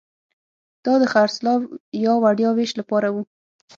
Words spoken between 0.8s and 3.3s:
دا د خرڅلاو یا وړیا وېش لپاره وو